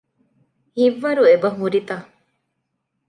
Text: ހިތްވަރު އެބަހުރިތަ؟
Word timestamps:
ހިތްވަރު 0.77 1.21
އެބަހުރިތަ؟ 1.27 1.91